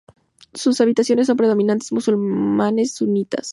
Sus 0.55 0.81
habitantes 0.81 1.27
son 1.27 1.37
predominantemente 1.37 1.93
musulmanes 1.93 2.93
sunitas. 2.95 3.49